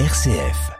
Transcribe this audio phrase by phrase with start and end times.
[0.00, 0.72] RCF.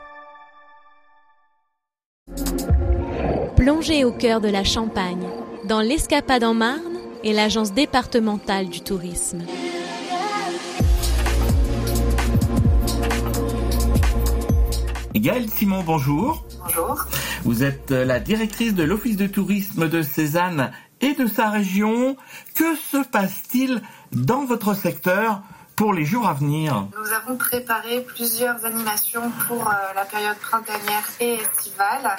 [3.54, 5.28] Plongez au cœur de la Champagne,
[5.68, 9.44] dans l'Escapade en Marne et l'Agence départementale du tourisme.
[15.14, 16.44] Gaëlle Simon, bonjour.
[16.64, 17.06] Bonjour.
[17.44, 22.16] Vous êtes la directrice de l'Office de tourisme de Cézanne et de sa région.
[22.56, 25.40] Que se passe-t-il dans votre secteur
[25.76, 31.04] pour les jours à venir Nous avons préparé plusieurs animations pour euh, la période printanière
[31.20, 32.16] et estivale,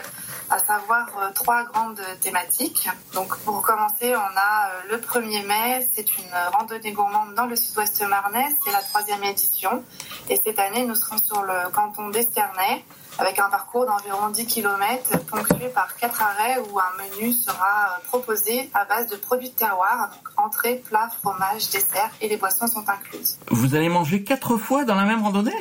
[0.50, 2.90] à savoir euh, trois grandes thématiques.
[3.14, 7.56] Donc pour commencer, on a euh, le 1er mai, c'est une randonnée gourmande dans le
[7.56, 9.84] sud-ouest marnais, c'est la troisième édition.
[10.30, 12.84] Et cette année, nous serons sur le canton d'Esternay
[13.18, 18.70] avec un parcours d'environ 10 km ponctué par quatre arrêts où un menu sera proposé
[18.74, 22.88] à base de produits de terroir, donc entrée, plat, fromage, dessert et les boissons sont
[22.90, 23.38] incluses.
[23.50, 25.56] Vous allez manger quatre fois dans la même randonnée?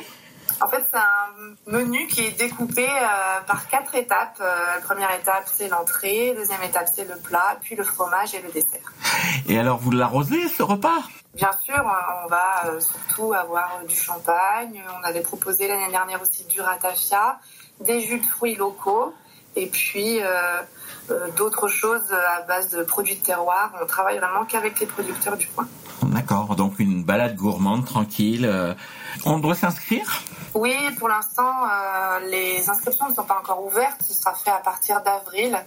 [0.61, 4.37] En fait, c'est un menu qui est découpé euh, par quatre étapes.
[4.39, 6.33] Euh, la première étape, c'est l'entrée.
[6.35, 8.93] Deuxième étape, c'est le plat, puis le fromage et le dessert.
[9.47, 11.03] Et alors, vous l'arrosez, ce repas?
[11.33, 11.83] Bien sûr,
[12.23, 14.81] on va euh, surtout avoir du champagne.
[14.99, 17.39] On avait proposé l'année dernière aussi du ratafia,
[17.81, 19.13] des jus de fruits locaux
[19.57, 20.19] et puis
[21.37, 23.71] d'autres choses à base de produits de terroir.
[23.81, 25.65] On travaille vraiment qu'avec les producteurs du coin.
[26.35, 28.75] D'accord, donc une balade gourmande, tranquille.
[29.23, 30.21] On doit s'inscrire?
[30.53, 34.01] Oui, pour l'instant, euh, les inscriptions ne sont pas encore ouvertes.
[34.01, 35.57] Ce sera fait à partir d'avril.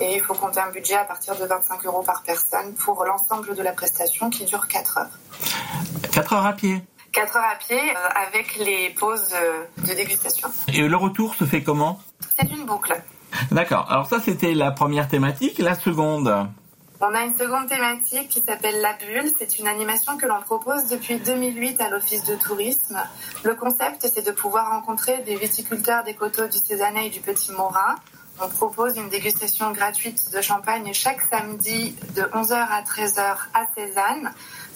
[0.00, 3.54] Et il faut compter un budget à partir de 25 euros par personne pour l'ensemble
[3.54, 5.18] de la prestation qui dure 4 heures.
[6.10, 6.82] 4 heures à pied?
[7.12, 10.48] 4 heures à pied euh, avec les pauses euh, de dégustation.
[10.68, 12.00] Et le retour se fait comment?
[12.38, 12.94] C'est une boucle.
[13.50, 13.90] D'accord.
[13.90, 15.58] Alors ça, c'était la première thématique.
[15.58, 16.48] La seconde?
[17.00, 19.30] On a une seconde thématique qui s'appelle La Bulle.
[19.38, 22.98] C'est une animation que l'on propose depuis 2008 à l'Office de tourisme.
[23.42, 27.52] Le concept, c'est de pouvoir rencontrer des viticulteurs des coteaux du Cézanne et du Petit
[27.52, 27.96] Morin.
[28.40, 34.32] On propose une dégustation gratuite de champagne chaque samedi de 11h à 13h à Cézanne.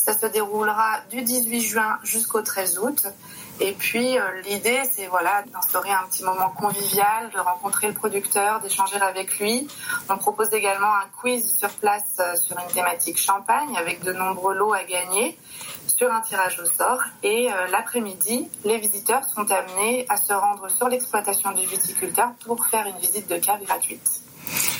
[0.08, 3.08] Ça se déroulera du 18 juin jusqu'au 13 août.
[3.60, 8.60] Et puis euh, l'idée, c'est voilà d'instaurer un petit moment convivial, de rencontrer le producteur,
[8.60, 9.68] d'échanger avec lui.
[10.08, 14.54] On propose également un quiz sur place euh, sur une thématique champagne avec de nombreux
[14.54, 15.36] lots à gagner
[15.86, 17.02] sur un tirage au sort.
[17.22, 22.64] Et euh, l'après-midi, les visiteurs sont amenés à se rendre sur l'exploitation du viticulteur pour
[22.64, 24.22] faire une visite de cave gratuite.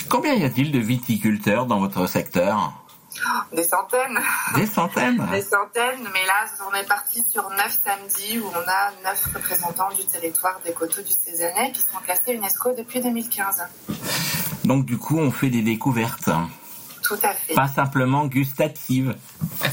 [0.09, 2.73] Combien y a-t-il de viticulteurs dans votre secteur?
[3.53, 4.19] Des centaines.
[4.55, 8.91] Des centaines Des centaines, mais là, on est parti sur neuf samedis où on a
[9.09, 13.67] neuf représentants du territoire des coteaux du Cézanne qui sont classés UNESCO depuis 2015.
[14.65, 16.29] Donc du coup, on fait des découvertes.
[17.03, 17.55] Tout à fait.
[17.55, 19.15] Pas simplement gustatives.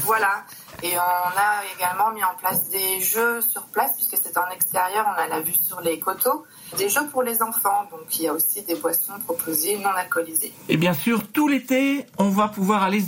[0.03, 0.43] Voilà.
[0.83, 5.05] Et on a également mis en place des jeux sur place, puisque c'est en extérieur,
[5.07, 6.45] on a la vue sur les coteaux.
[6.77, 10.53] Des jeux pour les enfants, donc il y a aussi des boissons proposées non alcoolisées.
[10.69, 13.01] Et bien sûr, tout l'été, on va pouvoir aller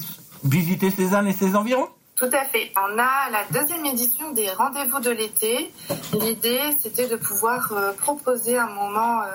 [0.44, 1.88] visiter Cézanne et ses environs
[2.20, 2.74] tout à fait.
[2.76, 5.72] On a la deuxième édition des rendez-vous de l'été.
[6.20, 9.28] L'idée, c'était de pouvoir euh, proposer un moment euh,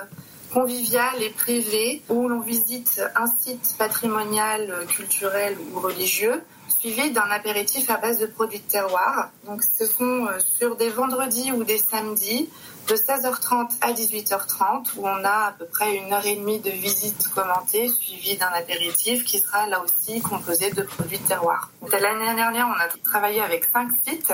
[0.55, 6.41] convivial et privé où l'on visite un site patrimonial, euh, culturel ou religieux
[6.79, 9.29] suivi d'un apéritif à base de produits de terroir.
[9.45, 10.27] Donc ce sont
[10.57, 12.49] sur des vendredis ou des samedis
[12.87, 16.69] de 16h30 à 18h30 où on a à peu près une heure et demie de
[16.69, 21.71] visite commentée suivie d'un apéritif qui sera là aussi composé de produits de terroir.
[21.91, 24.33] L'année dernière, on a travaillé avec 5 sites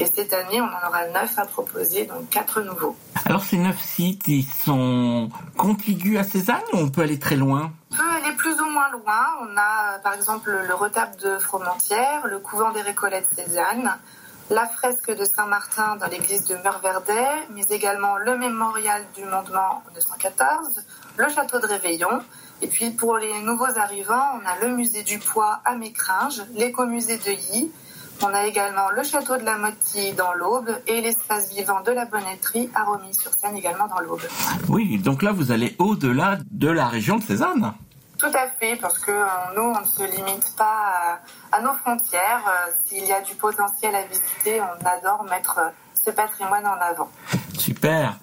[0.00, 2.96] et cette année, on en aura 9 à proposer, donc 4 nouveaux.
[3.30, 7.70] Alors ces 9 sites, ils sont contigus à Cézanne ou on peut aller très loin
[7.90, 9.24] peut aller plus ou moins loin.
[9.42, 13.88] On a par exemple le retable de Fromantière, le couvent des Récollettes Cézanne,
[14.50, 20.82] la fresque de Saint-Martin dans l'église de Meurverdet, mais également le mémorial du Mondement 214,
[21.16, 22.22] le château de Réveillon.
[22.62, 27.18] Et puis pour les nouveaux arrivants, on a le musée du Poids à Mécringes, l'écomusée
[27.18, 27.70] de Y.
[28.22, 32.04] On a également le château de la Motie dans l'Aube et l'espace vivant de la
[32.04, 34.20] Bonnetterie à Romilly-sur-Seine également dans l'Aube.
[34.68, 37.72] Oui, donc là vous allez au-delà de la région de Cézanne.
[38.18, 39.24] Tout à fait, parce que euh,
[39.56, 41.18] nous, on ne se limite pas
[41.50, 42.42] à, nos frontières.
[42.46, 46.78] Euh, s'il y a du potentiel à visiter, on adore mettre euh, ce patrimoine en
[46.78, 47.08] avant.
[47.58, 48.18] Super.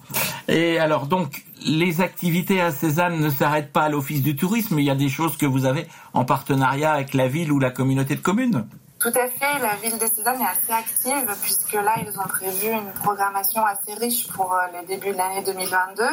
[0.46, 4.84] Et alors donc, les activités à Cézanne ne s'arrêtent pas à l'Office du tourisme, il
[4.84, 8.14] y a des choses que vous avez en partenariat avec la ville ou la communauté
[8.14, 8.64] de communes
[9.00, 12.68] tout à fait, la ville de Cézanne est assez active puisque là, ils ont prévu
[12.68, 16.04] une programmation assez riche pour le début de l'année 2022.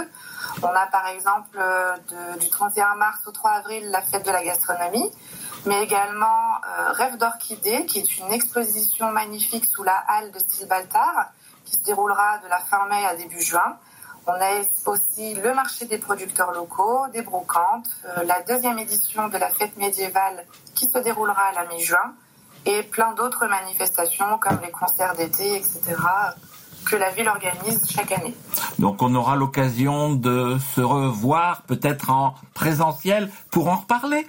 [0.62, 1.96] On a par exemple euh,
[2.40, 5.10] du 31 mars au 3 avril la fête de la gastronomie,
[5.66, 10.68] mais également euh, Rêve d'orchidée, qui est une exposition magnifique sous la halle de style
[10.68, 11.32] Baltard,
[11.66, 13.78] qui se déroulera de la fin mai à début juin.
[14.28, 19.38] On a aussi le marché des producteurs locaux, des brocantes, euh, la deuxième édition de
[19.38, 20.46] la fête médiévale
[20.76, 22.14] qui se déroulera à la mi-juin
[22.66, 25.96] et plein d'autres manifestations comme les concerts d'été, etc.,
[26.86, 28.34] que la ville organise chaque année.
[28.80, 34.28] Donc on aura l'occasion de se revoir peut-être en présentiel pour en reparler.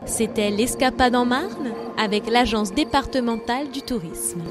[0.07, 4.43] C'était l'Escapade en Marne avec l'Agence départementale du tourisme.